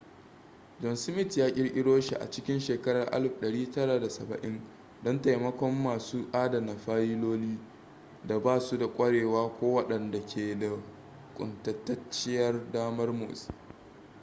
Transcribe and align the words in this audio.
john 0.81 0.95
smith 0.95 1.37
ya 1.37 1.51
kirkiro 1.51 2.01
shi 2.01 2.15
a 2.15 2.29
cikin 2.31 2.59
shekarar 2.59 3.07
1970 3.11 4.61
don 5.03 5.21
taimakon 5.21 5.71
masu 5.83 6.27
adana 6.33 6.75
fayiloli 6.77 7.59
da 8.27 8.39
ba 8.39 8.59
su 8.59 8.77
da 8.77 8.87
ƙwarewa 8.87 9.49
ko 9.59 9.73
waɗanda 9.73 10.25
ke 10.25 10.59
da 10.59 10.79
kuntatacciyar 11.37 12.71
damar 12.71 13.13
motsi 13.13 13.47